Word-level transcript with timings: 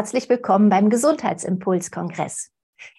Herzlich 0.00 0.30
willkommen 0.30 0.70
beim 0.70 0.88
Gesundheitsimpulskongress. 0.88 2.50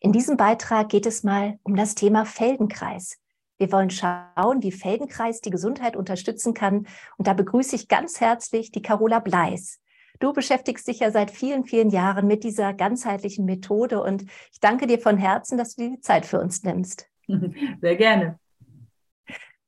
In 0.01 0.11
diesem 0.11 0.37
Beitrag 0.37 0.89
geht 0.89 1.07
es 1.07 1.23
mal 1.23 1.57
um 1.63 1.75
das 1.75 1.95
Thema 1.95 2.25
Feldenkreis. 2.25 3.17
Wir 3.57 3.71
wollen 3.71 3.89
schauen, 3.89 4.61
wie 4.61 4.71
Feldenkreis 4.71 5.41
die 5.41 5.49
Gesundheit 5.49 5.95
unterstützen 5.95 6.53
kann. 6.53 6.85
Und 7.17 7.25
da 7.25 7.33
begrüße 7.33 7.75
ich 7.75 7.87
ganz 7.87 8.21
herzlich 8.21 8.71
die 8.71 8.83
Carola 8.83 9.17
Bleis. 9.17 9.79
Du 10.19 10.31
beschäftigst 10.31 10.87
dich 10.87 10.99
ja 10.99 11.09
seit 11.09 11.31
vielen, 11.31 11.63
vielen 11.63 11.89
Jahren 11.89 12.27
mit 12.27 12.43
dieser 12.43 12.71
ganzheitlichen 12.71 13.45
Methode 13.45 14.03
und 14.03 14.21
ich 14.51 14.59
danke 14.59 14.85
dir 14.85 14.99
von 14.99 15.17
Herzen, 15.17 15.57
dass 15.57 15.73
du 15.73 15.89
die 15.89 16.01
Zeit 16.01 16.27
für 16.27 16.39
uns 16.39 16.61
nimmst. 16.61 17.07
Sehr 17.81 17.95
gerne. 17.95 18.37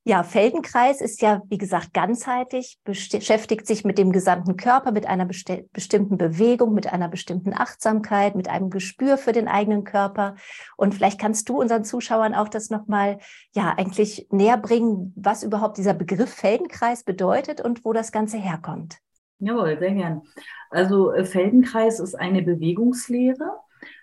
Ja, 0.05 0.23
Feldenkreis 0.23 0.99
ist 0.99 1.21
ja, 1.21 1.41
wie 1.47 1.57
gesagt, 1.57 1.93
ganzheitlich, 1.93 2.77
beschäftigt 2.83 3.65
sich 3.65 3.85
mit 3.85 3.97
dem 3.97 4.11
gesamten 4.11 4.57
Körper, 4.57 4.91
mit 4.91 5.05
einer 5.05 5.23
besti 5.23 5.65
bestimmten 5.71 6.17
Bewegung, 6.17 6.73
mit 6.73 6.91
einer 6.91 7.07
bestimmten 7.07 7.53
Achtsamkeit, 7.53 8.35
mit 8.35 8.49
einem 8.49 8.69
Gespür 8.69 9.17
für 9.17 9.31
den 9.31 9.47
eigenen 9.47 9.85
Körper. 9.85 10.35
Und 10.75 10.93
vielleicht 10.93 11.21
kannst 11.21 11.47
du 11.47 11.57
unseren 11.57 11.85
Zuschauern 11.85 12.33
auch 12.33 12.49
das 12.49 12.69
nochmal, 12.69 13.19
ja, 13.55 13.75
eigentlich 13.77 14.27
näher 14.29 14.57
bringen, 14.57 15.13
was 15.15 15.41
überhaupt 15.41 15.77
dieser 15.77 15.93
Begriff 15.93 16.33
Feldenkreis 16.33 17.05
bedeutet 17.05 17.61
und 17.61 17.85
wo 17.85 17.93
das 17.93 18.11
Ganze 18.11 18.37
herkommt. 18.37 18.97
Jawohl, 19.39 19.79
sehr 19.79 19.93
gern. 19.93 20.21
Also 20.69 21.13
äh, 21.13 21.23
Feldenkreis 21.23 22.01
ist 22.01 22.15
eine 22.15 22.41
Bewegungslehre, 22.41 23.57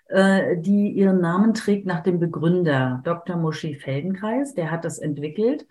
äh, 0.07 0.57
die 0.57 0.89
ihren 0.89 1.21
Namen 1.21 1.53
trägt 1.53 1.85
nach 1.85 2.01
dem 2.01 2.19
Begründer 2.19 3.01
Dr. 3.03 3.37
Moschi 3.37 3.75
Feldenkreis. 3.75 4.55
Der 4.55 4.71
hat 4.71 4.83
das 4.83 4.97
entwickelt. 4.97 5.67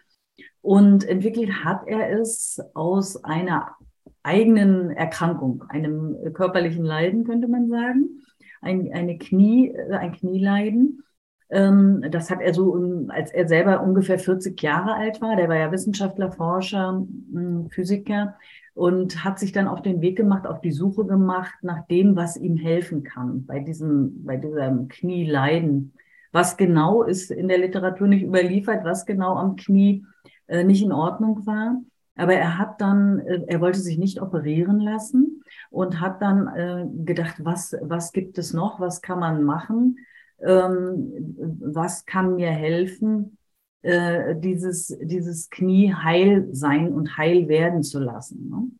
Und 0.62 1.08
entwickelt 1.08 1.64
hat 1.64 1.86
er 1.86 2.20
es 2.20 2.60
aus 2.74 3.24
einer 3.24 3.76
eigenen 4.22 4.90
Erkrankung, 4.90 5.64
einem 5.68 6.16
körperlichen 6.34 6.84
Leiden, 6.84 7.24
könnte 7.24 7.48
man 7.48 7.68
sagen, 7.68 8.20
ein, 8.60 8.92
eine 8.92 9.18
Knie, 9.18 9.74
ein 9.90 10.12
Knieleiden. 10.12 11.02
Ähm, 11.50 12.04
das 12.10 12.30
hat 12.30 12.40
er 12.40 12.54
so, 12.54 12.74
als 13.08 13.32
er 13.32 13.48
selber 13.48 13.82
ungefähr 13.82 14.18
40 14.18 14.60
Jahre 14.62 14.94
alt 14.94 15.20
war, 15.20 15.36
der 15.36 15.48
war 15.48 15.56
ja 15.56 15.72
Wissenschaftler, 15.72 16.30
Forscher, 16.30 17.06
hm, 17.32 17.68
Physiker 17.70 18.36
und 18.74 19.24
hat 19.24 19.38
sich 19.38 19.52
dann 19.52 19.66
auf 19.66 19.82
den 19.82 20.00
Weg 20.00 20.16
gemacht, 20.16 20.46
auf 20.46 20.60
die 20.60 20.70
Suche 20.70 21.04
gemacht 21.04 21.54
nach 21.62 21.86
dem, 21.86 22.16
was 22.16 22.36
ihm 22.36 22.56
helfen 22.56 23.02
kann 23.02 23.44
bei 23.46 23.58
diesem, 23.58 24.24
bei 24.24 24.36
diesem 24.36 24.88
Knieleiden. 24.88 25.94
Was 26.32 26.56
genau 26.56 27.02
ist 27.02 27.32
in 27.32 27.48
der 27.48 27.58
Literatur 27.58 28.06
nicht 28.06 28.22
überliefert, 28.22 28.84
was 28.84 29.04
genau 29.04 29.34
am 29.34 29.56
Knie 29.56 30.04
äh, 30.04 30.19
nicht 30.64 30.82
in 30.82 30.92
Ordnung 30.92 31.46
war. 31.46 31.80
Aber 32.16 32.34
er 32.34 32.58
hat 32.58 32.80
dann, 32.80 33.20
äh, 33.20 33.44
er 33.46 33.60
wollte 33.60 33.80
sich 33.80 33.96
nicht 33.96 34.20
operieren 34.20 34.80
lassen 34.80 35.42
und 35.70 36.00
hat 36.00 36.20
dann 36.20 36.48
äh, 36.48 36.86
gedacht, 37.04 37.36
was, 37.38 37.74
was 37.80 38.12
gibt 38.12 38.36
es 38.38 38.52
noch, 38.52 38.80
was 38.80 39.00
kann 39.00 39.20
man 39.20 39.44
machen, 39.44 39.98
ähm, 40.42 41.56
was 41.60 42.04
kann 42.04 42.36
mir 42.36 42.50
helfen, 42.50 43.38
äh, 43.82 44.34
dieses, 44.36 44.94
dieses 45.00 45.48
Knie 45.48 45.94
heil 45.94 46.48
sein 46.52 46.92
und 46.92 47.16
heil 47.16 47.48
werden 47.48 47.82
zu 47.82 47.98
lassen. 47.98 48.50
Ne? 48.50 48.70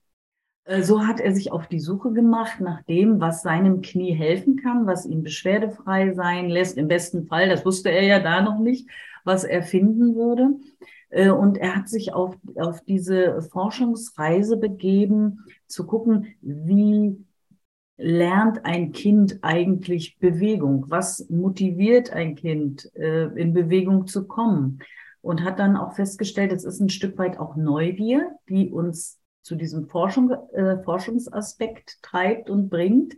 Äh, 0.65 0.83
so 0.83 1.07
hat 1.07 1.21
er 1.21 1.34
sich 1.34 1.53
auf 1.53 1.67
die 1.67 1.81
Suche 1.81 2.12
gemacht 2.12 2.61
nach 2.61 2.83
dem, 2.83 3.21
was 3.21 3.43
seinem 3.43 3.81
Knie 3.81 4.12
helfen 4.12 4.57
kann, 4.57 4.87
was 4.87 5.07
ihm 5.07 5.23
beschwerdefrei 5.23 6.12
sein 6.12 6.49
lässt. 6.49 6.77
Im 6.77 6.89
besten 6.89 7.27
Fall, 7.27 7.49
das 7.49 7.65
wusste 7.65 7.91
er 7.91 8.03
ja 8.03 8.21
da 8.21 8.43
noch 8.43 8.59
nicht, 8.59 8.89
was 9.25 9.45
er 9.45 9.62
finden 9.62 10.15
würde. 10.15 10.51
Äh, 11.11 11.30
und 11.30 11.58
er 11.58 11.77
hat 11.77 11.89
sich 11.89 12.14
auf, 12.14 12.36
auf 12.56 12.80
diese 12.83 13.42
Forschungsreise 13.42 14.56
begeben, 14.56 15.44
zu 15.66 15.86
gucken, 15.86 16.34
wie 16.41 17.25
lernt 17.97 18.64
ein 18.64 18.92
Kind 18.92 19.41
eigentlich 19.42 20.19
Bewegung? 20.19 20.86
Was 20.88 21.28
motiviert 21.28 22.10
ein 22.10 22.34
Kind, 22.34 22.91
äh, 22.97 23.26
in 23.34 23.53
Bewegung 23.53 24.06
zu 24.06 24.26
kommen? 24.26 24.81
Und 25.22 25.44
hat 25.44 25.59
dann 25.59 25.76
auch 25.76 25.93
festgestellt, 25.93 26.50
es 26.50 26.65
ist 26.65 26.81
ein 26.81 26.88
Stück 26.88 27.19
weit 27.19 27.38
auch 27.38 27.54
Neugier, 27.54 28.31
die 28.49 28.70
uns 28.70 29.19
zu 29.43 29.54
diesem 29.54 29.87
Forschung, 29.87 30.31
äh, 30.53 30.82
Forschungsaspekt 30.82 32.03
treibt 32.03 32.49
und 32.49 32.70
bringt. 32.70 33.16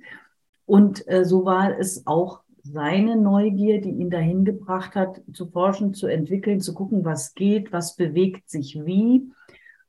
Und 0.67 1.07
äh, 1.07 1.25
so 1.25 1.45
war 1.45 1.79
es 1.79 2.07
auch 2.07 2.41
seine 2.63 3.17
Neugier, 3.17 3.81
die 3.81 3.91
ihn 3.91 4.11
dahin 4.11 4.45
gebracht 4.45 4.95
hat, 4.95 5.21
zu 5.33 5.47
forschen, 5.47 5.95
zu 5.95 6.07
entwickeln, 6.07 6.61
zu 6.61 6.75
gucken, 6.75 7.05
was 7.05 7.35
geht, 7.35 7.73
was 7.73 7.97
bewegt 7.97 8.49
sich 8.49 8.81
wie. 8.85 9.31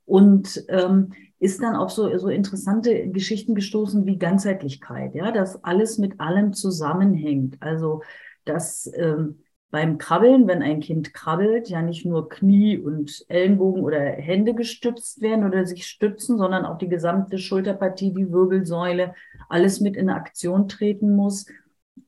Und 0.05 0.65
ähm, 0.67 1.13
ist 1.39 1.61
dann 1.61 1.75
auf 1.75 1.91
so, 1.91 2.17
so 2.17 2.29
interessante 2.29 3.09
Geschichten 3.09 3.55
gestoßen 3.55 4.05
wie 4.05 4.17
Ganzheitlichkeit, 4.17 5.13
ja, 5.15 5.31
dass 5.31 5.63
alles 5.63 5.97
mit 5.97 6.19
allem 6.19 6.53
zusammenhängt. 6.53 7.57
Also, 7.61 8.01
dass 8.45 8.91
ähm, 8.95 9.39
beim 9.69 9.97
Krabbeln, 9.97 10.47
wenn 10.47 10.61
ein 10.61 10.81
Kind 10.81 11.13
krabbelt, 11.13 11.67
ja 11.69 11.81
nicht 11.81 12.05
nur 12.05 12.29
Knie 12.29 12.77
und 12.77 13.25
Ellenbogen 13.27 13.83
oder 13.83 13.99
Hände 13.99 14.53
gestützt 14.53 15.21
werden 15.21 15.45
oder 15.45 15.65
sich 15.65 15.87
stützen, 15.87 16.37
sondern 16.37 16.65
auch 16.65 16.77
die 16.77 16.89
gesamte 16.89 17.37
Schulterpartie, 17.37 18.13
die 18.13 18.31
Wirbelsäule, 18.31 19.15
alles 19.49 19.79
mit 19.79 19.95
in 19.95 20.09
Aktion 20.09 20.67
treten 20.67 21.15
muss 21.15 21.45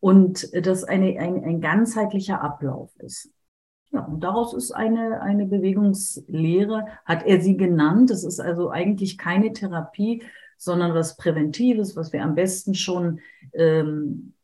und 0.06 0.52
das 0.54 0.84
eine, 0.84 1.20
ein, 1.20 1.44
ein 1.44 1.62
ganzheitlicher 1.62 2.40
Ablauf 2.40 2.92
ist. 3.00 3.32
Ja, 3.92 4.02
und 4.02 4.24
daraus 4.24 4.54
ist 4.54 4.70
eine, 4.70 5.20
eine 5.22 5.48
Bewegungslehre, 5.48 6.86
hat 7.06 7.26
er 7.26 7.42
sie 7.42 7.58
genannt. 7.58 8.12
Das 8.12 8.24
ist 8.24 8.40
also 8.40 8.70
eigentlich 8.70 9.18
keine 9.18 9.52
Therapie, 9.52 10.22
sondern 10.60 10.94
was 10.94 11.18
Präventives, 11.18 11.96
was 11.96 12.14
wir 12.14 12.22
am 12.22 12.36
besten 12.36 12.76
schon 12.76 13.20
ähm, 13.54 14.35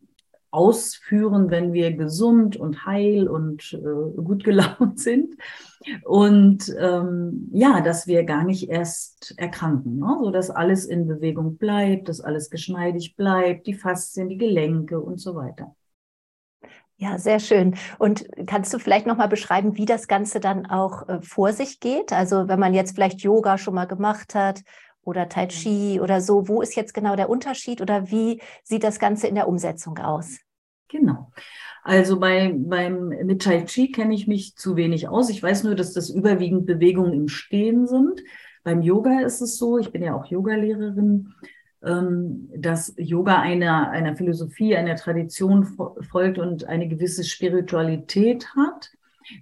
ausführen, 0.51 1.49
wenn 1.49 1.73
wir 1.73 1.93
gesund 1.93 2.57
und 2.57 2.85
heil 2.85 3.27
und 3.27 3.73
äh, 3.73 4.21
gut 4.21 4.43
gelaunt 4.43 4.99
sind. 4.99 5.35
Und 6.03 6.73
ähm, 6.77 7.49
ja, 7.51 7.81
dass 7.81 8.05
wir 8.05 8.23
gar 8.23 8.43
nicht 8.43 8.69
erst 8.69 9.33
erkranken, 9.37 9.97
ne? 9.97 10.17
so 10.21 10.29
dass 10.29 10.51
alles 10.51 10.85
in 10.85 11.07
Bewegung 11.07 11.57
bleibt, 11.57 12.09
dass 12.09 12.21
alles 12.21 12.49
geschmeidig 12.49 13.15
bleibt, 13.15 13.65
die 13.65 13.73
Faszien, 13.73 14.29
die 14.29 14.37
Gelenke 14.37 14.99
und 14.99 15.19
so 15.19 15.35
weiter. 15.35 15.75
Ja, 16.97 17.17
sehr 17.17 17.39
schön. 17.39 17.75
Und 17.97 18.25
kannst 18.45 18.71
du 18.71 18.77
vielleicht 18.77 19.07
noch 19.07 19.17
mal 19.17 19.27
beschreiben, 19.27 19.75
wie 19.75 19.85
das 19.85 20.07
Ganze 20.07 20.39
dann 20.39 20.67
auch 20.67 21.09
äh, 21.09 21.19
vor 21.23 21.51
sich 21.51 21.79
geht? 21.79 22.13
Also 22.13 22.47
wenn 22.47 22.59
man 22.59 22.75
jetzt 22.75 22.93
vielleicht 22.93 23.21
Yoga 23.21 23.57
schon 23.57 23.73
mal 23.73 23.85
gemacht 23.85 24.35
hat 24.35 24.61
oder 25.03 25.29
Tai 25.29 25.47
Chi 25.47 25.99
oder 26.01 26.21
so, 26.21 26.47
wo 26.47 26.61
ist 26.61 26.75
jetzt 26.75 26.93
genau 26.93 27.15
der 27.15 27.29
Unterschied 27.29 27.81
oder 27.81 28.11
wie 28.11 28.41
sieht 28.63 28.83
das 28.83 28.99
Ganze 28.99 29.27
in 29.27 29.35
der 29.35 29.47
Umsetzung 29.47 29.97
aus? 29.97 30.39
Genau. 30.87 31.31
Also 31.83 32.19
bei, 32.19 32.53
beim, 32.55 33.09
mit 33.09 33.41
Tai 33.41 33.61
Chi 33.61 33.91
kenne 33.91 34.13
ich 34.13 34.27
mich 34.27 34.55
zu 34.55 34.75
wenig 34.75 35.07
aus. 35.07 35.29
Ich 35.29 35.41
weiß 35.41 35.63
nur, 35.63 35.75
dass 35.75 35.93
das 35.93 36.09
überwiegend 36.09 36.65
Bewegungen 36.65 37.13
im 37.13 37.27
Stehen 37.27 37.87
sind. 37.87 38.21
Beim 38.63 38.81
Yoga 38.81 39.21
ist 39.21 39.41
es 39.41 39.57
so, 39.57 39.79
ich 39.79 39.91
bin 39.91 40.03
ja 40.03 40.15
auch 40.15 40.25
Yogalehrerin, 40.25 41.33
ähm, 41.83 42.49
dass 42.55 42.93
Yoga 42.97 43.39
einer, 43.39 43.89
einer 43.89 44.15
Philosophie, 44.15 44.75
einer 44.75 44.95
Tradition 44.95 45.65
folgt 46.11 46.37
und 46.37 46.65
eine 46.65 46.87
gewisse 46.87 47.23
Spiritualität 47.23 48.47
hat. 48.55 48.91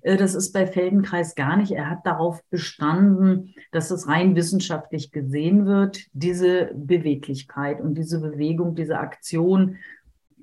Äh, 0.02 0.18
das 0.18 0.36
ist 0.36 0.52
bei 0.52 0.68
Feldenkreis 0.68 1.36
gar 1.36 1.58
nicht. 1.58 1.72
Er 1.72 1.90
hat 1.90 2.06
darauf 2.06 2.44
bestanden, 2.50 3.54
dass 3.72 3.92
es 3.92 4.08
rein 4.08 4.36
wissenschaftlich 4.36 5.12
gesehen 5.12 5.66
wird, 5.66 6.00
diese 6.14 6.72
Beweglichkeit 6.76 7.82
und 7.82 7.96
diese 7.96 8.20
Bewegung, 8.22 8.76
diese 8.76 9.00
Aktion 9.00 9.78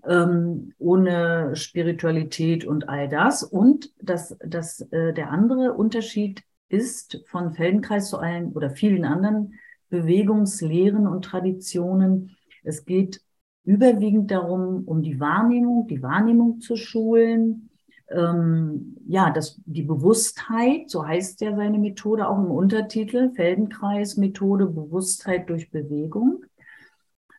ähm, 0.06 0.72
ohne 0.78 1.56
Spiritualität 1.56 2.64
und 2.64 2.88
all 2.88 3.08
das. 3.08 3.42
Und 3.42 3.92
das, 4.00 4.36
das, 4.44 4.80
äh, 4.92 5.12
der 5.12 5.30
andere 5.30 5.74
Unterschied 5.74 6.42
ist 6.68 7.22
von 7.26 7.52
Feldenkreis 7.52 8.10
zu 8.10 8.18
allen 8.18 8.52
oder 8.52 8.70
vielen 8.70 9.04
anderen 9.04 9.54
Bewegungslehren 9.88 11.06
und 11.06 11.24
Traditionen. 11.24 12.36
Es 12.64 12.84
geht 12.84 13.20
überwiegend 13.64 14.30
darum, 14.30 14.84
um 14.84 15.02
die 15.02 15.20
Wahrnehmung, 15.20 15.86
die 15.88 16.02
Wahrnehmung 16.02 16.60
zu 16.60 16.76
schulen. 16.76 17.70
Ähm, 18.08 18.96
ja, 19.06 19.30
das, 19.30 19.60
die 19.66 19.82
Bewusstheit, 19.82 20.90
so 20.90 21.06
heißt 21.06 21.40
ja 21.40 21.56
seine 21.56 21.78
Methode 21.78 22.28
auch 22.28 22.38
im 22.38 22.50
Untertitel, 22.50 23.32
Feldenkreis 23.34 24.16
Methode 24.16 24.66
Bewusstheit 24.66 25.48
durch 25.48 25.70
Bewegung. 25.70 26.44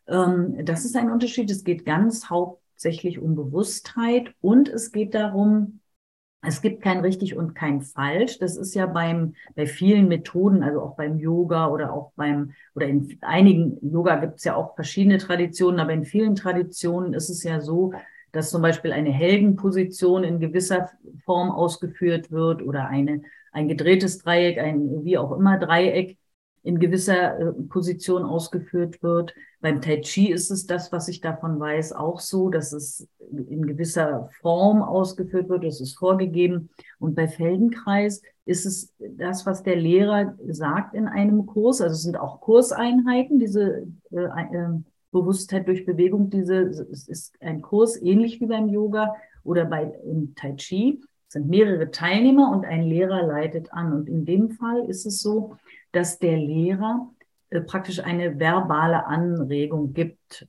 Ähm, 0.07 0.65
das 0.65 0.83
ist 0.83 0.95
ein 0.95 1.11
Unterschied. 1.11 1.49
Es 1.51 1.63
geht 1.63 1.85
ganz 1.85 2.29
hauptsächlich 2.29 3.19
um 3.19 3.35
Bewusstheit 3.35 4.33
und 4.41 4.67
es 4.67 4.91
geht 4.91 5.13
darum, 5.13 5.79
es 6.41 6.61
gibt 6.61 6.83
kein 6.83 6.99
richtig 6.99 7.35
und 7.35 7.55
kein 7.55 7.81
falsch. 7.81 8.37
Das 8.39 8.57
ist 8.57 8.75
ja 8.75 8.85
beim, 8.85 9.35
bei 9.55 9.65
vielen 9.65 10.07
Methoden, 10.07 10.63
also 10.63 10.81
auch 10.81 10.95
beim 10.95 11.17
Yoga 11.17 11.67
oder 11.67 11.93
auch 11.93 12.11
beim, 12.15 12.53
oder 12.75 12.87
in 12.87 13.17
einigen 13.21 13.77
Yoga 13.81 14.17
gibt 14.17 14.35
es 14.35 14.43
ja 14.43 14.55
auch 14.55 14.75
verschiedene 14.75 15.17
Traditionen, 15.17 15.79
aber 15.79 15.93
in 15.93 16.05
vielen 16.05 16.35
Traditionen 16.35 17.13
ist 17.13 17.29
es 17.29 17.43
ja 17.43 17.59
so, 17.59 17.93
dass 18.37 18.51
zum 18.51 18.61
Beispiel 18.61 18.93
eine 18.93 19.09
Heldenposition 19.09 20.23
in 20.23 20.39
gewisser 20.39 20.91
Form 21.25 21.49
ausgeführt 21.49 22.31
wird 22.31 22.61
oder 22.61 22.85
eine, 22.87 23.23
ein 23.51 23.67
gedrehtes 23.67 24.19
Dreieck, 24.19 24.59
ein 24.59 25.03
wie 25.03 25.17
auch 25.17 25.31
immer 25.31 25.57
Dreieck 25.57 26.19
in 26.61 26.79
gewisser 26.79 27.39
äh, 27.39 27.51
Position 27.67 28.23
ausgeführt 28.23 29.01
wird. 29.01 29.33
Beim 29.59 29.81
Tai 29.81 30.01
Chi 30.01 30.31
ist 30.31 30.51
es 30.51 30.67
das, 30.67 30.91
was 30.91 31.07
ich 31.07 31.19
davon 31.19 31.59
weiß, 31.59 31.93
auch 31.93 32.19
so, 32.19 32.49
dass 32.49 32.73
es 32.73 33.07
in 33.31 33.65
gewisser 33.65 34.29
Form 34.39 34.83
ausgeführt 34.83 35.49
wird, 35.49 35.63
das 35.63 35.81
ist 35.81 35.97
vorgegeben. 35.97 36.69
Und 36.99 37.15
bei 37.15 37.27
Feldenkreis 37.27 38.21
ist 38.45 38.67
es 38.67 38.93
das, 38.99 39.47
was 39.47 39.63
der 39.63 39.77
Lehrer 39.77 40.35
sagt 40.47 40.93
in 40.93 41.07
einem 41.07 41.47
Kurs. 41.47 41.81
Also 41.81 41.93
es 41.93 42.03
sind 42.03 42.19
auch 42.19 42.39
Kurseinheiten, 42.39 43.39
diese 43.39 43.87
äh, 44.11 44.25
äh, 44.25 44.79
Bewusstheit 45.11 45.67
durch 45.67 45.85
Bewegung, 45.85 46.29
diese 46.29 46.55
es 46.57 47.07
ist 47.07 47.41
ein 47.41 47.61
Kurs 47.61 48.01
ähnlich 48.01 48.39
wie 48.41 48.47
beim 48.47 48.69
Yoga 48.69 49.15
oder 49.43 49.65
bei 49.65 49.93
Tai 50.35 50.53
Chi. 50.53 51.01
Es 51.27 51.33
sind 51.33 51.49
mehrere 51.49 51.91
Teilnehmer 51.91 52.51
und 52.51 52.65
ein 52.65 52.83
Lehrer 52.83 53.23
leitet 53.23 53.73
an. 53.73 53.93
Und 53.93 54.07
in 54.07 54.25
dem 54.25 54.51
Fall 54.51 54.85
ist 54.87 55.05
es 55.05 55.21
so, 55.21 55.57
dass 55.91 56.19
der 56.19 56.37
Lehrer 56.37 57.09
äh, 57.49 57.61
praktisch 57.61 57.99
eine 57.99 58.39
verbale 58.39 59.05
Anregung 59.05 59.93
gibt. 59.93 60.47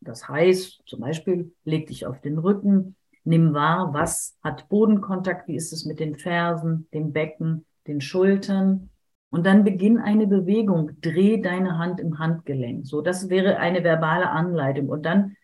Das 0.00 0.28
heißt, 0.28 0.82
zum 0.86 1.00
Beispiel, 1.00 1.52
leg 1.64 1.88
dich 1.88 2.06
auf 2.06 2.20
den 2.20 2.38
Rücken, 2.38 2.96
nimm 3.24 3.54
wahr, 3.54 3.92
was 3.92 4.36
hat 4.42 4.68
Bodenkontakt, 4.68 5.48
wie 5.48 5.56
ist 5.56 5.72
es 5.72 5.84
mit 5.84 5.98
den 5.98 6.16
Fersen, 6.16 6.86
dem 6.94 7.12
Becken, 7.12 7.64
den 7.86 8.00
Schultern. 8.00 8.90
Und 9.36 9.44
dann 9.44 9.64
beginn 9.64 9.98
eine 9.98 10.26
Bewegung, 10.26 10.98
dreh 11.02 11.42
deine 11.42 11.76
Hand 11.76 12.00
im 12.00 12.18
Handgelenk. 12.18 12.86
So, 12.86 13.02
das 13.02 13.28
wäre 13.28 13.58
eine 13.58 13.84
verbale 13.84 14.30
Anleitung. 14.30 14.88
Und 14.88 15.04
dann 15.04 15.36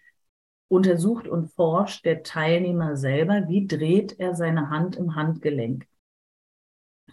untersucht 0.68 1.28
und 1.28 1.52
forscht 1.52 2.06
der 2.06 2.22
Teilnehmer 2.22 2.96
selber, 2.96 3.48
wie 3.48 3.66
dreht 3.66 4.18
er 4.18 4.34
seine 4.34 4.70
Hand 4.70 4.96
im 4.96 5.14
Handgelenk 5.14 5.86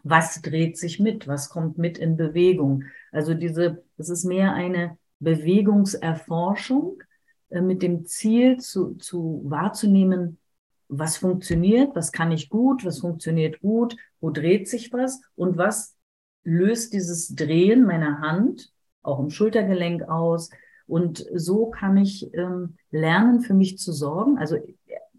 was 0.04 0.42
dreht 0.42 0.78
sich 0.78 1.00
mit, 1.00 1.28
was 1.28 1.50
kommt 1.50 1.78
mit 1.78 1.98
in 1.98 2.16
Bewegung. 2.16 2.84
Also 3.12 3.34
diese, 3.34 3.84
es 3.98 4.10
ist 4.10 4.24
mehr 4.24 4.54
eine 4.54 4.98
Bewegungserforschung 5.20 7.02
äh, 7.50 7.62
mit 7.62 7.82
dem 7.82 8.06
Ziel 8.06 8.58
zu, 8.58 8.96
zu 8.96 9.42
wahrzunehmen, 9.46 10.38
was 10.88 11.18
funktioniert, 11.18 11.96
was 11.96 12.12
kann 12.12 12.32
ich 12.32 12.50
gut, 12.50 12.86
was 12.86 13.00
funktioniert 13.00 13.60
gut, 13.60 13.96
wo 14.22 14.32
dreht 14.32 14.68
sich 14.68 14.92
was 14.92 15.22
und 15.36 15.58
was 15.58 15.96
löst 16.50 16.94
dieses 16.94 17.36
Drehen 17.36 17.86
meiner 17.86 18.20
Hand 18.20 18.72
auch 19.02 19.20
im 19.20 19.30
Schultergelenk 19.30 20.04
aus. 20.04 20.50
Und 20.88 21.26
so 21.36 21.68
kann 21.68 21.98
ich 21.98 22.34
ähm, 22.34 22.76
lernen, 22.92 23.42
für 23.42 23.54
mich 23.54 23.78
zu 23.78 23.92
sorgen, 23.92 24.38
also 24.38 24.58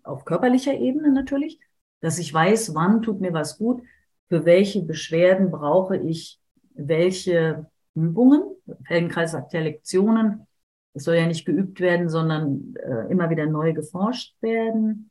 auf 0.03 0.25
körperlicher 0.25 0.75
Ebene 0.75 1.13
natürlich, 1.13 1.59
dass 2.01 2.19
ich 2.19 2.33
weiß, 2.33 2.75
wann 2.75 3.03
tut 3.03 3.21
mir 3.21 3.33
was 3.33 3.59
gut, 3.59 3.83
für 4.29 4.45
welche 4.45 4.83
Beschwerden 4.83 5.51
brauche 5.51 5.97
ich 5.97 6.41
welche 6.75 7.67
Übungen. 7.95 8.43
Feldenkreis 8.87 9.33
sagt 9.33 9.53
ja 9.53 9.61
Lektionen. 9.61 10.47
Es 10.93 11.05
soll 11.05 11.17
ja 11.17 11.27
nicht 11.27 11.45
geübt 11.45 11.81
werden, 11.81 12.09
sondern 12.09 12.75
äh, 12.77 13.11
immer 13.11 13.31
wieder 13.31 13.47
neu 13.47 13.73
geforscht 13.73 14.35
werden. 14.41 15.11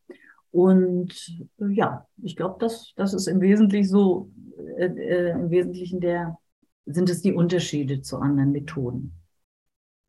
Und 0.52 1.14
äh, 1.60 1.72
ja, 1.72 2.08
ich 2.22 2.36
glaube, 2.36 2.58
das, 2.60 2.94
das 2.96 3.14
ist 3.14 3.28
im 3.28 3.40
Wesentlichen 3.40 3.88
so, 3.88 4.30
äh, 4.80 4.86
äh, 4.86 5.32
im 5.32 5.50
Wesentlichen 5.50 6.00
der, 6.00 6.38
sind 6.86 7.10
es 7.10 7.22
die 7.22 7.34
Unterschiede 7.34 8.02
zu 8.02 8.18
anderen 8.18 8.52
Methoden. 8.52 9.14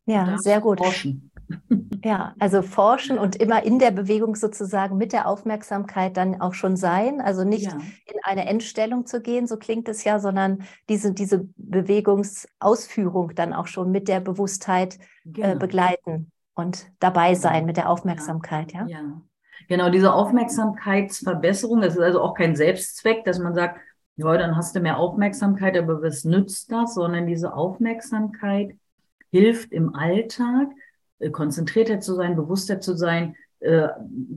Ja, 0.05 0.37
sehr 0.39 0.61
gut. 0.61 0.79
Forschen. 0.79 1.27
Ja, 2.03 2.33
also 2.39 2.61
forschen 2.61 3.19
und 3.19 3.35
immer 3.35 3.63
in 3.63 3.77
der 3.77 3.91
Bewegung 3.91 4.35
sozusagen 4.35 4.97
mit 4.97 5.11
der 5.11 5.27
Aufmerksamkeit 5.27 6.15
dann 6.15 6.39
auch 6.39 6.53
schon 6.53 6.77
sein. 6.77 7.19
Also 7.19 7.43
nicht 7.43 7.65
ja. 7.65 7.77
in 8.05 8.19
eine 8.23 8.47
Endstellung 8.47 9.05
zu 9.05 9.21
gehen, 9.21 9.47
so 9.47 9.57
klingt 9.57 9.89
es 9.89 10.05
ja, 10.05 10.17
sondern 10.19 10.63
diese, 10.87 11.13
diese 11.13 11.49
Bewegungsausführung 11.57 13.35
dann 13.35 13.53
auch 13.53 13.67
schon 13.67 13.91
mit 13.91 14.07
der 14.07 14.21
Bewusstheit 14.21 14.95
äh, 14.95 15.31
genau. 15.31 15.47
äh, 15.49 15.55
begleiten 15.57 16.31
und 16.55 16.89
dabei 16.99 17.35
sein 17.35 17.65
mit 17.65 17.75
der 17.75 17.89
Aufmerksamkeit, 17.89 18.71
ja. 18.71 18.87
ja. 18.87 19.21
Genau, 19.67 19.89
diese 19.89 20.13
Aufmerksamkeitsverbesserung, 20.13 21.81
das 21.81 21.93
ist 21.95 22.01
also 22.01 22.21
auch 22.21 22.33
kein 22.33 22.55
Selbstzweck, 22.55 23.23
dass 23.25 23.39
man 23.39 23.53
sagt, 23.53 23.79
ja, 24.17 24.37
dann 24.37 24.55
hast 24.55 24.75
du 24.75 24.79
mehr 24.79 24.97
Aufmerksamkeit, 24.97 25.77
aber 25.77 26.01
was 26.01 26.25
nützt 26.25 26.71
das? 26.71 26.95
Sondern 26.95 27.27
diese 27.27 27.53
Aufmerksamkeit 27.53 28.75
hilft 29.31 29.71
im 29.71 29.95
Alltag, 29.95 30.69
äh, 31.19 31.29
konzentrierter 31.29 31.99
zu 31.99 32.15
sein, 32.15 32.35
bewusster 32.35 32.81
zu 32.81 32.95
sein, 32.95 33.35
äh, 33.61 33.89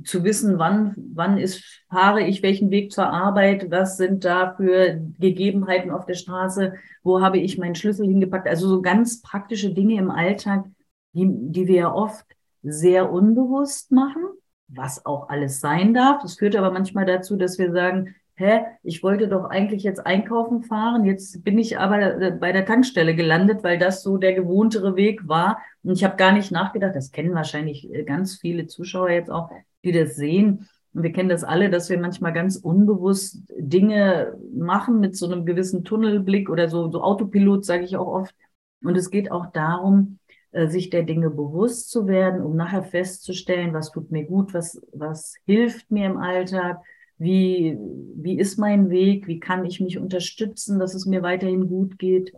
zu 0.05 0.23
wissen, 0.23 0.59
wann, 0.59 0.95
wann 1.15 1.39
ist, 1.39 1.83
fahre 1.89 2.23
ich 2.23 2.43
welchen 2.43 2.71
Weg 2.71 2.93
zur 2.93 3.09
Arbeit, 3.09 3.71
was 3.71 3.97
sind 3.97 4.25
da 4.25 4.55
für 4.55 5.01
Gegebenheiten 5.19 5.91
auf 5.91 6.05
der 6.05 6.15
Straße, 6.15 6.75
wo 7.03 7.23
habe 7.23 7.39
ich 7.39 7.57
meinen 7.57 7.75
Schlüssel 7.75 8.07
hingepackt. 8.07 8.47
Also 8.47 8.69
so 8.69 8.83
ganz 8.83 9.23
praktische 9.23 9.73
Dinge 9.73 9.99
im 9.99 10.11
Alltag, 10.11 10.67
die, 11.15 11.27
die 11.27 11.67
wir 11.67 11.75
ja 11.77 11.93
oft 11.93 12.27
sehr 12.63 13.11
unbewusst 13.11 13.93
machen, 13.93 14.23
was 14.69 15.07
auch 15.07 15.31
alles 15.31 15.61
sein 15.61 15.95
darf. 15.95 16.21
Das 16.21 16.35
führt 16.35 16.55
aber 16.55 16.71
manchmal 16.71 17.07
dazu, 17.07 17.37
dass 17.37 17.59
wir 17.59 17.73
sagen, 17.73 18.15
hä, 18.37 18.61
ich 18.83 19.03
wollte 19.03 19.29
doch 19.29 19.45
eigentlich 19.45 19.83
jetzt 19.83 20.05
einkaufen 20.05 20.63
fahren, 20.63 21.05
jetzt 21.05 21.45
bin 21.45 21.59
ich 21.59 21.79
aber 21.79 22.21
äh, 22.21 22.31
bei 22.33 22.53
der 22.53 22.67
Tankstelle 22.67 23.15
gelandet, 23.15 23.63
weil 23.63 23.79
das 23.79 24.03
so 24.03 24.17
der 24.17 24.35
gewohntere 24.35 24.97
Weg 24.97 25.29
war. 25.29 25.59
Und 25.83 25.93
ich 25.93 26.05
habe 26.05 26.17
gar 26.17 26.33
nicht 26.33 26.51
nachgedacht, 26.51 26.97
das 26.97 27.13
kennen 27.13 27.35
wahrscheinlich 27.35 27.93
äh, 27.93 28.03
ganz 28.05 28.37
viele 28.37 28.67
Zuschauer 28.67 29.11
jetzt 29.11 29.31
auch, 29.31 29.51
die 29.85 29.93
das 29.93 30.17
sehen. 30.17 30.69
Und 30.93 31.03
wir 31.03 31.13
kennen 31.13 31.29
das 31.29 31.45
alle, 31.45 31.71
dass 31.71 31.91
wir 31.91 31.99
manchmal 31.99 32.33
ganz 32.33 32.57
unbewusst 32.57 33.43
Dinge 33.57 34.37
machen 34.55 35.01
mit 35.01 35.17
so 35.17 35.27
einem 35.27 35.45
gewissen 35.45 35.85
Tunnelblick 35.85 36.49
oder 36.51 36.69
so, 36.69 36.91
so 36.91 37.03
Autopilot, 37.03 37.65
sage 37.65 37.85
ich 37.85 37.97
auch 37.97 38.07
oft. 38.07 38.35
Und 38.83 38.97
es 38.97 39.11
geht 39.11 39.31
auch 39.31 39.47
darum, 39.53 40.19
äh, 40.53 40.69
sich 40.69 40.91
der 40.91 41.03
Dinge 41.03 41.31
bewusst 41.31 41.91
zu 41.91 42.07
werden, 42.07 42.43
um 42.43 42.55
nachher 42.55 42.85
festzustellen, 42.85 43.75
was 43.75 43.91
tut 43.91 44.13
mir 44.13 44.25
gut, 44.25 44.55
was, 44.55 44.81
was 44.93 45.35
hilft 45.47 45.91
mir 45.91 46.07
im 46.07 46.17
Alltag, 46.17 46.81
wie, 47.19 47.79
wie 48.17 48.39
ist 48.39 48.59
mein 48.59 48.91
Weg? 48.91 49.27
Wie 49.27 49.41
kann 49.41 49.65
ich 49.65 49.81
mich 49.81 49.99
unterstützen, 49.99 50.79
dass 50.79 50.95
es 50.95 51.07
mir 51.07 51.23
weiterhin 51.23 51.69
gut 51.69 51.99
geht? 51.99 52.33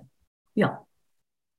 Ja. 0.55 0.87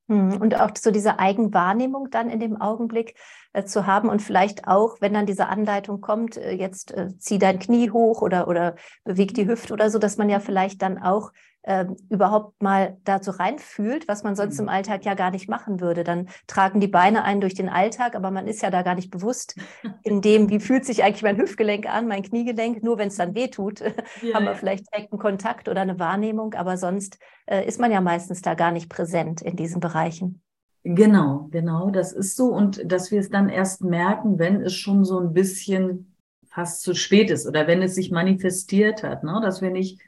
Hm, 0.10 0.40
und 0.40 0.60
auch 0.60 0.72
so 0.78 0.92
diese 0.92 1.20
Eigenwahrnehmung 1.20 2.10
dann 2.10 2.30
in 2.30 2.40
dem 2.40 2.62
Augenblick 2.62 3.16
äh, 3.54 3.66
zu 3.66 3.86
haben 3.86 4.10
und 4.10 4.22
vielleicht 4.22 4.68
auch, 4.68 5.02
wenn 5.02 5.14
dann 5.14 5.26
diese 5.26 5.48
Anleitung 5.48 6.00
kommt, 6.00 6.38
äh, 6.38 6.54
jetzt 6.54 6.92
äh, 6.92 7.10
zieh 7.18 7.40
dein 7.40 7.60
Knie 7.60 7.92
hoch 7.92 8.22
oder, 8.22 8.48
oder 8.48 8.76
beweg 9.04 9.34
die 9.34 9.48
Hüfte 9.48 9.74
oder 9.74 9.90
so, 9.90 10.00
dass 10.00 10.18
man 10.18 10.30
ja 10.30 10.40
vielleicht 10.40 10.82
dann 10.82 10.98
auch 10.98 11.32
äh, 11.64 11.86
überhaupt 12.10 12.62
mal 12.62 12.98
dazu 13.04 13.32
reinfühlt, 13.32 14.08
was 14.08 14.24
man 14.24 14.36
sonst 14.36 14.58
im 14.60 14.66
mhm. 14.66 14.70
Alltag 14.70 15.06
ja 15.06 15.16
gar 15.16 15.32
nicht 15.32 15.50
machen 15.50 15.82
würde. 15.82 16.04
Dann 16.04 16.30
tragen 16.48 16.80
die 16.80 16.88
Beine 16.88 17.24
einen 17.24 17.42
durch 17.42 17.56
den 17.56 17.70
Alltag, 17.70 18.16
aber 18.16 18.32
man 18.32 18.48
ist 18.48 18.62
ja 18.62 18.72
da 18.72 18.84
gar 18.84 18.96
nicht 18.96 19.12
bewusst 19.12 19.56
in 20.04 20.22
dem, 20.22 20.50
wie 20.50 20.60
fühlt 20.60 20.86
sich 20.86 21.04
eigentlich 21.04 21.24
mein 21.24 21.38
Hüftgelenk 21.38 21.86
an, 21.86 22.08
mein 22.08 22.24
Kniegelenk. 22.24 22.84
Nur 22.84 22.98
wenn 22.98 23.10
es 23.10 23.18
dann 23.18 23.36
weh 23.36 23.50
tut, 23.50 23.82
ja, 24.22 24.34
haben 24.34 24.46
wir 24.46 24.56
vielleicht 24.56 24.92
direkt 24.92 25.12
einen 25.12 25.20
Kontakt 25.20 25.68
oder 25.68 25.82
eine 25.82 26.00
Wahrnehmung, 26.00 26.54
aber 26.54 26.78
sonst 26.78 27.20
äh, 27.46 27.66
ist 27.68 27.80
man 27.80 27.92
ja 27.92 28.02
meistens 28.02 28.42
da 28.42 28.54
gar 28.54 28.72
nicht 28.72 28.90
präsent 28.90 29.42
in 29.42 29.56
diesen 29.56 29.80
Bereichen. 29.80 30.42
Genau, 30.84 31.50
genau, 31.52 31.90
das 31.90 32.14
ist 32.14 32.38
so. 32.38 32.54
Und 32.54 32.90
dass 32.90 33.12
wir 33.12 33.20
es 33.20 33.30
dann 33.30 33.50
erst 33.50 33.84
merken, 33.84 34.40
wenn 34.40 34.62
es 34.62 34.74
schon 34.74 35.04
so 35.04 35.20
ein 35.20 35.34
bisschen 35.34 36.16
fast 36.46 36.82
zu 36.82 36.96
spät 36.96 37.30
ist 37.30 37.46
oder 37.46 37.68
wenn 37.68 37.82
es 37.82 37.94
sich 37.94 38.10
manifestiert 38.10 39.04
hat, 39.04 39.24
ne? 39.24 39.40
dass 39.44 39.62
wir 39.62 39.70
nicht 39.70 40.00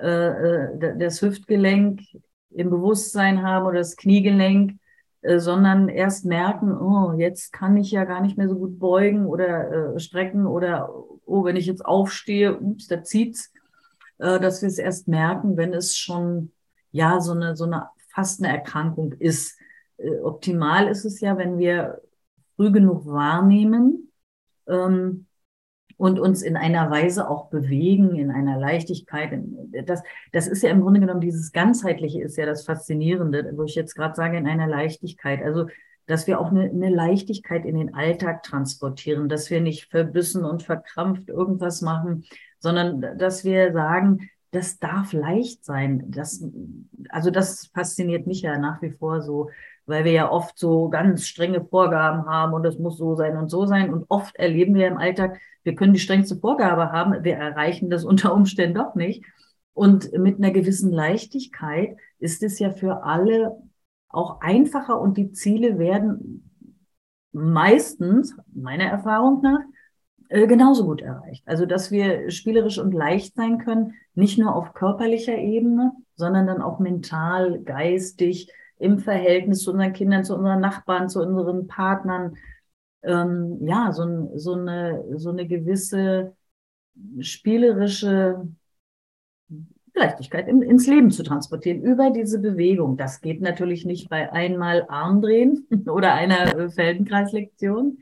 äh, 0.00 0.74
äh 0.74 0.98
das 0.98 1.22
Hüftgelenk 1.22 2.00
im 2.50 2.70
Bewusstsein 2.70 3.42
haben 3.42 3.66
oder 3.66 3.78
das 3.78 3.96
Kniegelenk, 3.96 4.78
äh, 5.22 5.38
sondern 5.38 5.88
erst 5.88 6.24
merken, 6.24 6.76
oh, 6.76 7.12
jetzt 7.12 7.52
kann 7.52 7.76
ich 7.76 7.90
ja 7.90 8.04
gar 8.04 8.20
nicht 8.20 8.38
mehr 8.38 8.48
so 8.48 8.56
gut 8.56 8.78
beugen 8.78 9.26
oder 9.26 9.94
äh, 9.94 10.00
strecken 10.00 10.46
oder 10.46 10.92
oh, 11.26 11.44
wenn 11.44 11.56
ich 11.56 11.66
jetzt 11.66 11.84
aufstehe, 11.84 12.58
ups, 12.58 12.88
da 12.88 13.02
zieht's, 13.02 13.52
äh, 14.18 14.40
dass 14.40 14.62
wir 14.62 14.68
es 14.68 14.78
erst 14.78 15.08
merken, 15.08 15.56
wenn 15.56 15.72
es 15.72 15.96
schon 15.96 16.52
ja 16.90 17.20
so 17.20 17.32
eine 17.32 17.56
so 17.56 17.64
eine 17.64 17.88
fast 18.08 18.42
eine 18.42 18.52
Erkrankung 18.52 19.12
ist. 19.12 19.58
Äh, 19.98 20.18
optimal 20.20 20.88
ist 20.88 21.04
es 21.04 21.20
ja, 21.20 21.36
wenn 21.38 21.58
wir 21.58 22.00
früh 22.56 22.70
genug 22.72 23.06
wahrnehmen, 23.06 24.12
ähm, 24.66 25.26
und 26.00 26.18
uns 26.18 26.40
in 26.40 26.56
einer 26.56 26.90
Weise 26.90 27.28
auch 27.28 27.50
bewegen, 27.50 28.16
in 28.16 28.30
einer 28.30 28.58
Leichtigkeit. 28.58 29.38
Das, 29.84 30.02
das 30.32 30.46
ist 30.46 30.62
ja 30.62 30.70
im 30.70 30.80
Grunde 30.80 30.98
genommen 30.98 31.20
dieses 31.20 31.52
Ganzheitliche 31.52 32.22
ist 32.22 32.38
ja 32.38 32.46
das 32.46 32.64
Faszinierende, 32.64 33.52
wo 33.54 33.64
ich 33.64 33.74
jetzt 33.74 33.94
gerade 33.94 34.14
sage, 34.14 34.38
in 34.38 34.46
einer 34.46 34.66
Leichtigkeit. 34.66 35.42
Also, 35.42 35.66
dass 36.06 36.26
wir 36.26 36.40
auch 36.40 36.50
eine, 36.50 36.70
eine 36.70 36.88
Leichtigkeit 36.88 37.66
in 37.66 37.76
den 37.76 37.92
Alltag 37.92 38.44
transportieren, 38.44 39.28
dass 39.28 39.50
wir 39.50 39.60
nicht 39.60 39.90
verbissen 39.90 40.46
und 40.46 40.62
verkrampft 40.62 41.28
irgendwas 41.28 41.82
machen, 41.82 42.24
sondern 42.60 43.18
dass 43.18 43.44
wir 43.44 43.74
sagen, 43.74 44.30
das 44.52 44.78
darf 44.78 45.12
leicht 45.12 45.66
sein. 45.66 46.04
Das, 46.08 46.42
also 47.10 47.30
das 47.30 47.66
fasziniert 47.74 48.26
mich 48.26 48.40
ja 48.40 48.56
nach 48.56 48.80
wie 48.80 48.90
vor 48.90 49.20
so, 49.20 49.50
weil 49.90 50.04
wir 50.04 50.12
ja 50.12 50.30
oft 50.30 50.58
so 50.58 50.88
ganz 50.88 51.26
strenge 51.26 51.62
Vorgaben 51.64 52.26
haben 52.26 52.54
und 52.54 52.64
es 52.64 52.78
muss 52.78 52.96
so 52.96 53.14
sein 53.14 53.36
und 53.36 53.50
so 53.50 53.66
sein. 53.66 53.92
Und 53.92 54.06
oft 54.08 54.36
erleben 54.36 54.74
wir 54.74 54.86
im 54.86 54.96
Alltag, 54.96 55.38
wir 55.62 55.74
können 55.74 55.92
die 55.92 56.00
strengste 56.00 56.36
Vorgabe 56.36 56.92
haben, 56.92 57.24
wir 57.24 57.34
erreichen 57.34 57.90
das 57.90 58.04
unter 58.06 58.34
Umständen 58.34 58.76
doch 58.78 58.94
nicht. 58.94 59.24
Und 59.74 60.12
mit 60.12 60.38
einer 60.38 60.50
gewissen 60.50 60.90
Leichtigkeit 60.90 61.96
ist 62.18 62.42
es 62.42 62.58
ja 62.58 62.70
für 62.70 63.04
alle 63.04 63.56
auch 64.08 64.40
einfacher 64.40 65.00
und 65.00 65.16
die 65.16 65.32
Ziele 65.32 65.78
werden 65.78 66.50
meistens, 67.32 68.36
meiner 68.52 68.84
Erfahrung 68.84 69.40
nach, 69.42 69.60
äh, 70.28 70.46
genauso 70.46 70.84
gut 70.84 71.02
erreicht. 71.02 71.42
Also, 71.46 71.66
dass 71.66 71.90
wir 71.90 72.30
spielerisch 72.30 72.78
und 72.78 72.92
leicht 72.92 73.34
sein 73.34 73.58
können, 73.58 73.94
nicht 74.14 74.38
nur 74.38 74.54
auf 74.54 74.74
körperlicher 74.74 75.36
Ebene, 75.36 75.92
sondern 76.16 76.46
dann 76.46 76.62
auch 76.62 76.78
mental, 76.78 77.60
geistig, 77.60 78.50
im 78.80 78.98
Verhältnis 78.98 79.62
zu 79.62 79.72
unseren 79.72 79.92
Kindern, 79.92 80.24
zu 80.24 80.34
unseren 80.34 80.60
Nachbarn, 80.60 81.08
zu 81.08 81.20
unseren 81.22 81.66
Partnern. 81.66 82.36
Ähm, 83.02 83.58
ja, 83.66 83.92
so, 83.92 84.32
so, 84.36 84.54
eine, 84.54 85.04
so 85.16 85.30
eine 85.30 85.46
gewisse 85.46 86.34
spielerische 87.20 88.48
Leichtigkeit 89.94 90.48
in, 90.48 90.62
ins 90.62 90.86
Leben 90.86 91.10
zu 91.10 91.22
transportieren 91.22 91.82
über 91.82 92.10
diese 92.10 92.38
Bewegung. 92.38 92.96
Das 92.96 93.20
geht 93.20 93.40
natürlich 93.40 93.84
nicht 93.84 94.08
bei 94.08 94.32
einmal 94.32 94.86
Armdrehen 94.88 95.66
oder 95.86 96.14
einer 96.14 96.56
äh, 96.56 96.70
Feldenkreislektion, 96.70 97.98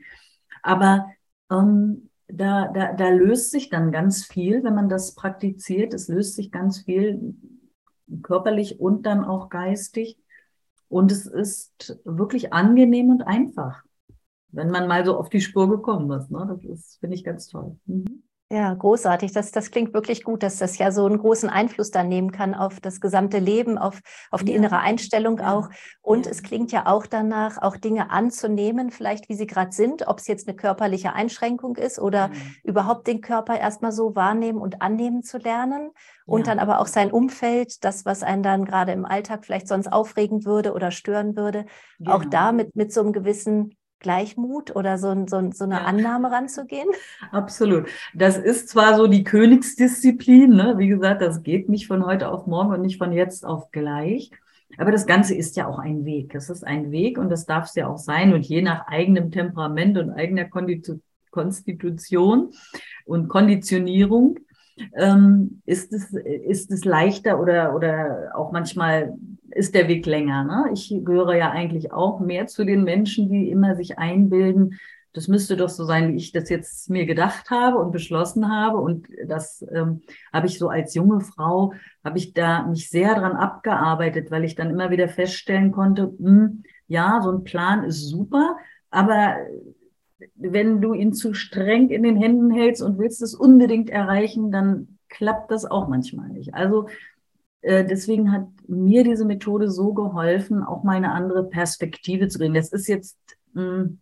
aber 0.63 1.07
ähm, 1.51 2.09
da, 2.27 2.67
da, 2.67 2.93
da 2.93 3.09
löst 3.09 3.51
sich 3.51 3.69
dann 3.69 3.91
ganz 3.91 4.25
viel, 4.25 4.63
wenn 4.63 4.75
man 4.75 4.87
das 4.87 5.15
praktiziert. 5.15 5.93
Es 5.93 6.07
löst 6.07 6.35
sich 6.35 6.51
ganz 6.51 6.79
viel 6.79 7.35
körperlich 8.21 8.79
und 8.79 9.05
dann 9.05 9.25
auch 9.25 9.49
geistig. 9.49 10.17
Und 10.89 11.11
es 11.11 11.25
ist 11.25 11.99
wirklich 12.03 12.51
angenehm 12.51 13.09
und 13.09 13.21
einfach, 13.21 13.83
wenn 14.49 14.71
man 14.71 14.87
mal 14.87 15.05
so 15.05 15.17
auf 15.17 15.29
die 15.29 15.41
Spur 15.41 15.69
gekommen 15.69 16.11
ist. 16.19 16.31
Ne? 16.31 16.59
Das 16.63 16.97
finde 16.99 17.15
ich 17.15 17.23
ganz 17.23 17.47
toll. 17.47 17.77
Mhm. 17.85 18.23
Ja, 18.51 18.73
großartig. 18.73 19.31
Das, 19.31 19.51
das 19.51 19.69
klingt 19.69 19.93
wirklich 19.93 20.23
gut, 20.23 20.41
dass 20.41 20.57
das 20.57 20.79
ja 20.79 20.91
so 20.91 21.05
einen 21.05 21.19
großen 21.19 21.49
Einfluss 21.49 21.91
dann 21.91 22.07
nehmen 22.07 22.31
kann 22.31 22.55
auf 22.55 22.79
das 22.79 22.99
gesamte 22.99 23.37
Leben, 23.37 23.77
auf, 23.77 23.99
auf 24.31 24.43
die 24.43 24.53
ja. 24.53 24.57
innere 24.57 24.79
Einstellung 24.79 25.37
ja. 25.37 25.53
auch. 25.53 25.69
Und 26.01 26.25
ja. 26.25 26.31
es 26.31 26.41
klingt 26.41 26.71
ja 26.71 26.87
auch 26.87 27.05
danach, 27.05 27.61
auch 27.61 27.77
Dinge 27.77 28.09
anzunehmen, 28.09 28.89
vielleicht 28.89 29.29
wie 29.29 29.35
sie 29.35 29.45
gerade 29.45 29.71
sind, 29.71 30.07
ob 30.07 30.17
es 30.17 30.25
jetzt 30.25 30.47
eine 30.47 30.57
körperliche 30.57 31.13
Einschränkung 31.13 31.75
ist 31.75 31.99
oder 31.99 32.31
überhaupt 32.63 33.05
den 33.05 33.21
Körper 33.21 33.55
erstmal 33.55 33.91
so 33.91 34.15
wahrnehmen 34.15 34.57
und 34.57 34.81
annehmen 34.81 35.21
zu 35.21 35.37
lernen. 35.37 35.91
Und 36.25 36.47
dann 36.47 36.59
aber 36.59 36.79
auch 36.79 36.87
sein 36.87 37.11
Umfeld, 37.11 37.83
das, 37.83 38.05
was 38.05 38.23
einen 38.23 38.43
dann 38.43 38.65
gerade 38.65 38.91
im 38.91 39.05
Alltag 39.05 39.45
vielleicht 39.45 39.67
sonst 39.67 39.91
aufregen 39.91 40.45
würde 40.45 40.73
oder 40.73 40.91
stören 40.91 41.35
würde, 41.35 41.65
genau. 41.97 42.15
auch 42.15 42.25
da 42.25 42.51
mit, 42.51 42.75
mit 42.75 42.93
so 42.93 43.01
einem 43.01 43.13
gewissen 43.13 43.75
Gleichmut 43.99 44.75
oder 44.75 44.97
so, 44.97 45.13
so, 45.27 45.51
so 45.51 45.63
eine 45.65 45.75
ja. 45.75 45.83
Annahme 45.83 46.31
ranzugehen? 46.31 46.87
Absolut. 47.31 47.87
Das 48.13 48.37
ist 48.37 48.69
zwar 48.69 48.95
so 48.95 49.07
die 49.07 49.23
Königsdisziplin, 49.23 50.51
ne? 50.51 50.75
wie 50.77 50.87
gesagt, 50.87 51.21
das 51.21 51.43
geht 51.43 51.69
nicht 51.69 51.87
von 51.87 52.05
heute 52.05 52.29
auf 52.29 52.47
morgen 52.47 52.71
und 52.71 52.81
nicht 52.81 52.97
von 52.97 53.11
jetzt 53.11 53.45
auf 53.45 53.71
gleich. 53.71 54.31
Aber 54.77 54.91
das 54.91 55.05
Ganze 55.05 55.35
ist 55.35 55.57
ja 55.57 55.67
auch 55.67 55.79
ein 55.79 56.05
Weg. 56.05 56.35
Es 56.35 56.49
ist 56.49 56.65
ein 56.65 56.91
Weg 56.91 57.17
und 57.17 57.29
das 57.29 57.45
darf 57.45 57.65
es 57.65 57.75
ja 57.75 57.87
auch 57.87 57.97
sein. 57.97 58.33
Und 58.33 58.45
je 58.45 58.61
nach 58.61 58.87
eigenem 58.87 59.31
Temperament 59.31 59.97
und 59.97 60.11
eigener 60.11 60.45
Konstitution 61.31 62.51
und 63.05 63.27
Konditionierung 63.27 64.39
ähm, 64.95 65.61
ist, 65.65 65.93
es, 65.93 66.13
ist 66.13 66.71
es 66.71 66.85
leichter 66.85 67.39
oder, 67.39 67.75
oder 67.75 68.31
auch 68.35 68.51
manchmal 68.51 69.13
ist 69.51 69.75
der 69.75 69.87
Weg 69.87 70.05
länger. 70.05 70.43
Ne? 70.43 70.71
Ich 70.73 70.89
gehöre 70.89 71.35
ja 71.35 71.51
eigentlich 71.51 71.91
auch 71.91 72.19
mehr 72.19 72.47
zu 72.47 72.65
den 72.65 72.83
Menschen, 72.83 73.29
die 73.29 73.49
immer 73.49 73.75
sich 73.75 73.97
einbilden, 73.97 74.77
das 75.13 75.27
müsste 75.27 75.57
doch 75.57 75.69
so 75.69 75.85
sein, 75.85 76.13
wie 76.13 76.17
ich 76.17 76.31
das 76.31 76.49
jetzt 76.49 76.89
mir 76.89 77.05
gedacht 77.05 77.49
habe 77.49 77.77
und 77.77 77.91
beschlossen 77.91 78.51
habe. 78.51 78.77
Und 78.77 79.07
das 79.27 79.65
ähm, 79.73 80.01
habe 80.31 80.47
ich 80.47 80.59
so 80.59 80.69
als 80.69 80.93
junge 80.93 81.21
Frau, 81.21 81.73
habe 82.03 82.17
ich 82.17 82.33
da 82.33 82.63
mich 82.67 82.89
sehr 82.89 83.15
dran 83.15 83.35
abgearbeitet, 83.35 84.29
weil 84.29 84.43
ich 84.43 84.55
dann 84.55 84.69
immer 84.69 84.91
wieder 84.91 85.07
feststellen 85.07 85.71
konnte, 85.71 86.13
mh, 86.19 86.29
hm, 86.29 86.63
ja, 86.87 87.21
so 87.23 87.31
ein 87.31 87.43
Plan 87.43 87.83
ist 87.83 88.07
super, 88.07 88.57
aber 88.91 89.35
wenn 90.35 90.81
du 90.81 90.93
ihn 90.93 91.13
zu 91.13 91.33
streng 91.33 91.89
in 91.89 92.03
den 92.03 92.17
Händen 92.17 92.51
hältst 92.51 92.81
und 92.81 92.97
willst 92.97 93.21
es 93.21 93.35
unbedingt 93.35 93.89
erreichen, 93.89 94.51
dann 94.51 94.99
klappt 95.07 95.51
das 95.51 95.65
auch 95.65 95.87
manchmal 95.87 96.29
nicht. 96.29 96.53
Also 96.53 96.87
äh, 97.61 97.85
deswegen 97.85 98.31
hat 98.31 98.47
mir 98.67 99.03
diese 99.03 99.25
Methode 99.25 99.69
so 99.69 99.93
geholfen, 99.93 100.63
auch 100.63 100.83
mal 100.83 100.97
eine 100.97 101.11
andere 101.11 101.43
Perspektive 101.43 102.27
zu 102.27 102.39
kriegen. 102.39 102.53
Das 102.53 102.71
ist 102.71 102.87
jetzt 102.87 103.17
mh, 103.53 103.63
hm, 103.63 103.99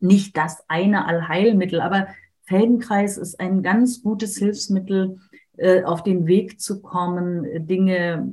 nicht 0.00 0.36
das 0.36 0.64
eine 0.68 1.06
Allheilmittel, 1.06 1.80
aber 1.80 2.08
Feldenkreis 2.42 3.16
ist 3.16 3.40
ein 3.40 3.62
ganz 3.62 4.02
gutes 4.02 4.36
Hilfsmittel, 4.36 5.18
äh, 5.56 5.82
auf 5.84 6.02
den 6.02 6.26
Weg 6.26 6.60
zu 6.60 6.82
kommen, 6.82 7.66
Dinge 7.66 8.30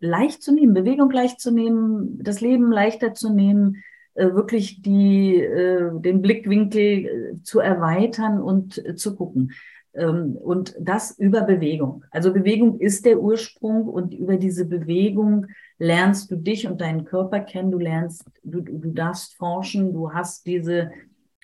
leicht 0.00 0.42
zu 0.42 0.52
nehmen, 0.52 0.74
Bewegung 0.74 1.10
leicht 1.10 1.40
zu 1.40 1.50
nehmen, 1.50 2.22
das 2.22 2.40
Leben 2.40 2.72
leichter 2.72 3.14
zu 3.14 3.32
nehmen, 3.32 3.82
wirklich 4.14 4.82
die, 4.82 5.36
äh, 5.40 5.90
den 6.00 6.22
Blickwinkel 6.22 6.82
äh, 6.82 7.42
zu 7.42 7.60
erweitern 7.60 8.40
und 8.40 8.82
zu 8.96 9.16
gucken. 9.16 9.52
Ähm, 9.94 10.36
und 10.36 10.74
das 10.80 11.16
über 11.18 11.42
Bewegung. 11.42 12.04
Also 12.10 12.32
Bewegung 12.32 12.80
ist 12.80 13.04
der 13.04 13.20
Ursprung 13.20 13.88
und 13.88 14.12
über 14.12 14.36
diese 14.36 14.66
Bewegung 14.66 15.46
lernst 15.78 16.30
du 16.30 16.36
dich 16.36 16.66
und 16.66 16.80
deinen 16.80 17.04
Körper 17.04 17.40
kennen, 17.40 17.70
du 17.70 17.78
lernst, 17.78 18.24
du, 18.42 18.60
du 18.60 18.90
darfst 18.92 19.34
forschen, 19.34 19.92
du 19.92 20.12
hast 20.12 20.46
diese, 20.46 20.90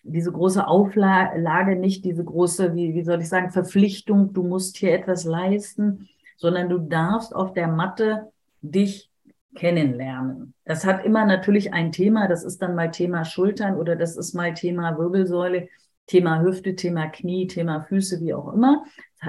diese 0.02 0.32
große 0.32 0.66
Auflage, 0.66 1.76
nicht 1.76 2.04
diese 2.04 2.24
große, 2.24 2.74
wie, 2.74 2.94
wie 2.94 3.04
soll 3.04 3.20
ich 3.20 3.28
sagen, 3.28 3.50
Verpflichtung, 3.50 4.32
du 4.32 4.42
musst 4.42 4.76
hier 4.76 4.94
etwas 4.94 5.24
leisten, 5.24 6.08
sondern 6.36 6.68
du 6.68 6.78
darfst 6.78 7.34
auf 7.34 7.52
der 7.52 7.68
Matte 7.68 8.32
dich 8.62 9.09
kennenlernen. 9.54 10.54
Das 10.64 10.84
hat 10.84 11.04
immer 11.04 11.24
natürlich 11.24 11.72
ein 11.72 11.92
Thema, 11.92 12.28
das 12.28 12.44
ist 12.44 12.62
dann 12.62 12.74
mal 12.74 12.90
Thema 12.90 13.24
Schultern 13.24 13.76
oder 13.76 13.96
das 13.96 14.16
ist 14.16 14.34
mal 14.34 14.54
Thema 14.54 14.96
Wirbelsäule, 14.98 15.68
Thema 16.06 16.42
Hüfte, 16.42 16.76
Thema 16.76 17.08
Knie, 17.08 17.46
Thema 17.46 17.82
Füße, 17.82 18.20
wie 18.20 18.34
auch 18.34 18.52
immer. 18.52 18.84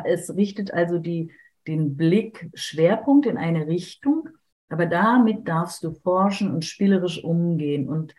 Es 0.06 0.36
richtet 0.36 0.74
also 0.74 1.00
die, 1.00 1.32
den 1.68 1.96
Blick 1.98 2.50
Schwerpunkt 2.54 3.26
in 3.26 3.38
eine 3.38 3.68
Richtung, 3.68 4.30
aber 4.70 4.86
damit 4.86 5.48
darfst 5.48 5.84
du 5.84 5.92
forschen 5.92 6.52
und 6.52 6.66
spielerisch 6.66 7.24
umgehen 7.24 7.88
und 7.90 8.16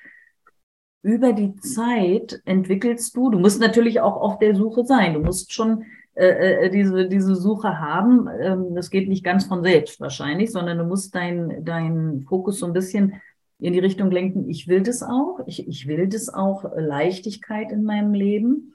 über 1.03 1.33
die 1.33 1.57
Zeit 1.57 2.41
entwickelst 2.45 3.17
du, 3.17 3.31
du 3.31 3.39
musst 3.39 3.61
natürlich 3.61 4.01
auch 4.01 4.17
auf 4.17 4.39
der 4.39 4.55
Suche 4.55 4.85
sein, 4.85 5.15
du 5.15 5.21
musst 5.21 5.53
schon 5.53 5.85
äh, 6.15 6.67
äh, 6.67 6.71
diese, 6.71 7.09
diese 7.09 7.35
Suche 7.35 7.81
haben. 7.81 8.29
Ähm, 8.41 8.75
das 8.75 8.91
geht 8.91 9.09
nicht 9.09 9.25
ganz 9.25 9.47
von 9.47 9.63
selbst 9.63 10.01
wahrscheinlich, 10.01 10.53
sondern 10.53 10.79
du 10.79 10.85
musst 10.85 11.15
deinen 11.15 11.65
dein 11.65 12.23
Fokus 12.29 12.59
so 12.59 12.67
ein 12.67 12.75
bisschen 12.75 13.15
in 13.59 13.73
die 13.73 13.79
Richtung 13.79 14.11
lenken, 14.11 14.49
ich 14.51 14.67
will 14.67 14.83
das 14.83 15.03
auch, 15.03 15.39
ich, 15.47 15.69
ich 15.69 15.87
will 15.87 16.09
das 16.09 16.29
auch 16.29 16.65
äh, 16.65 16.81
Leichtigkeit 16.81 17.71
in 17.71 17.85
meinem 17.85 18.13
Leben. 18.13 18.75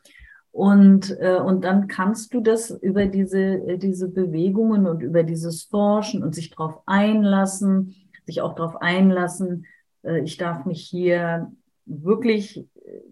Und, 0.52 1.16
äh, 1.20 1.40
und 1.40 1.64
dann 1.64 1.88
kannst 1.88 2.34
du 2.34 2.40
das 2.40 2.72
über 2.72 3.06
diese, 3.06 3.78
diese 3.78 4.08
Bewegungen 4.08 4.88
und 4.88 5.04
über 5.04 5.24
dieses 5.24 5.64
Forschen 5.64 6.24
und 6.24 6.34
sich 6.34 6.50
darauf 6.50 6.82
einlassen, 6.88 7.96
sich 8.26 8.42
auch 8.42 8.56
darauf 8.56 8.82
einlassen, 8.82 9.66
äh, 10.04 10.22
ich 10.22 10.38
darf 10.38 10.66
mich 10.66 10.82
hier 10.82 11.52
wirklich 11.86 12.66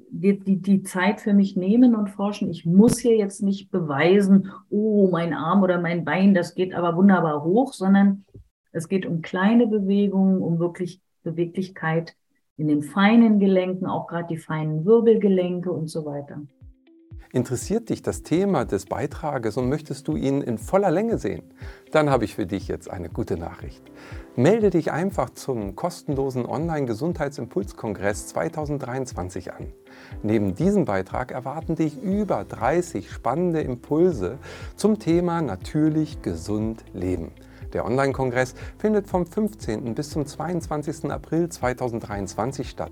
die, 0.10 0.40
die, 0.40 0.62
die 0.62 0.84
Zeit 0.84 1.22
für 1.22 1.34
mich 1.34 1.56
nehmen 1.56 1.96
und 1.96 2.10
forschen. 2.10 2.50
Ich 2.50 2.66
muss 2.66 3.00
hier 3.00 3.16
jetzt 3.16 3.42
nicht 3.42 3.72
beweisen, 3.72 4.52
oh, 4.70 5.10
mein 5.12 5.34
Arm 5.34 5.64
oder 5.64 5.80
mein 5.80 6.06
Bein, 6.06 6.34
das 6.34 6.56
geht 6.56 6.74
aber 6.74 6.96
wunderbar 6.96 7.44
hoch, 7.44 7.74
sondern 7.74 8.26
es 8.72 8.88
geht 8.88 9.06
um 9.06 9.22
kleine 9.22 9.68
Bewegungen, 9.68 10.42
um 10.42 10.60
wirklich 10.60 11.02
Beweglichkeit 11.24 12.16
in 12.58 12.68
den 12.68 12.84
feinen 12.84 13.40
Gelenken, 13.40 13.88
auch 13.88 14.08
gerade 14.08 14.28
die 14.28 14.38
feinen 14.38 14.86
Wirbelgelenke 14.86 15.72
und 15.72 15.90
so 15.90 16.06
weiter. 16.06 16.42
Interessiert 17.36 17.90
dich 17.90 18.02
das 18.02 18.24
Thema 18.24 18.64
des 18.64 18.86
Beitrages 18.86 19.58
und 19.58 19.68
möchtest 19.68 20.08
du 20.08 20.16
ihn 20.16 20.42
in 20.42 20.58
voller 20.58 20.90
Länge 20.90 21.18
sehen? 21.18 21.44
Dann 21.92 22.10
habe 22.10 22.24
ich 22.24 22.34
für 22.34 22.46
dich 22.46 22.70
jetzt 22.70 22.90
eine 22.90 23.10
gute 23.10 23.36
Nachricht. 23.36 23.84
Melde 24.38 24.70
dich 24.70 24.94
einfach 24.94 25.30
zum 25.32 25.76
kostenlosen 25.76 26.46
Online-Gesundheitsimpulskongress 26.46 28.28
2023 28.28 29.52
an. 29.52 29.74
Neben 30.24 30.56
diesem 30.56 30.86
Beitrag 30.86 31.34
erwarten 31.34 31.76
dich 31.76 32.02
über 32.02 32.46
30 32.46 33.12
spannende 33.12 33.60
Impulse 33.60 34.38
zum 34.78 34.98
Thema 34.98 35.42
natürlich 35.42 36.22
gesund 36.22 36.86
leben. 36.94 37.34
Der 37.74 37.86
Online-Kongress 37.86 38.56
findet 38.78 39.08
vom 39.08 39.26
15. 39.26 39.96
bis 39.96 40.10
zum 40.10 40.26
22. 40.26 41.12
April 41.12 41.50
2023 41.50 42.70
statt. 42.70 42.92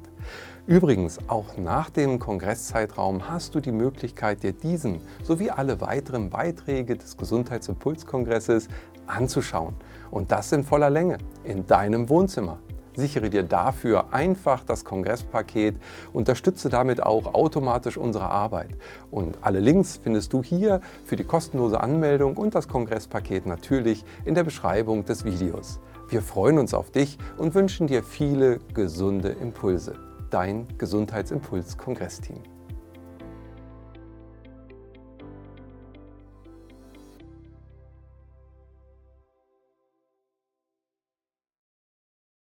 Übrigens, 0.66 1.20
auch 1.28 1.58
nach 1.58 1.90
dem 1.90 2.20
Kongresszeitraum 2.20 3.30
hast 3.30 3.56
du 3.56 3.60
die 3.60 3.72
Möglichkeit, 3.72 4.44
dir 4.44 4.54
diesen 4.54 5.02
sowie 5.24 5.50
alle 5.50 5.82
weiteren 5.82 6.30
Beiträge 6.30 6.96
des 6.96 7.18
Gesundheitsimpulskongresses 7.18 8.68
anzuschauen. 9.08 9.76
Und 10.12 10.32
das 10.32 10.52
in 10.52 10.64
voller 10.64 10.90
Länge, 10.90 11.18
in 11.44 11.66
deinem 11.66 12.10
Wohnzimmer. 12.10 12.60
Sichere 12.96 13.30
dir 13.30 13.44
dafür 13.44 14.14
einfach 14.14 14.64
das 14.64 14.86
Kongresspaket, 14.86 15.76
unterstütze 16.14 16.70
damit 16.70 17.02
auch 17.02 17.34
automatisch 17.34 17.98
unsere 17.98 18.30
Arbeit. 18.30 18.70
Und 19.10 19.38
alle 19.42 19.60
Links 19.60 20.00
findest 20.02 20.34
du 20.34 20.44
hier 20.44 20.82
für 21.06 21.16
die 21.16 21.24
kostenlose 21.24 21.82
Anmeldung 21.82 22.38
und 22.38 22.56
das 22.56 22.68
Kongresspaket 22.68 23.46
natürlich 23.46 24.06
in 24.26 24.36
der 24.36 24.44
Beschreibung 24.44 25.06
des 25.06 25.26
Videos. 25.26 25.80
Wir 26.10 26.22
freuen 26.22 26.60
uns 26.60 26.74
auf 26.74 26.92
dich 26.92 27.18
und 27.38 27.56
wünschen 27.56 27.88
dir 27.88 28.04
viele 28.04 28.60
gesunde 28.74 29.30
Impulse. 29.30 29.96
Dein 30.30 30.68
Gesundheitsimpuls 30.78 31.78
Kongressteam. 31.78 32.53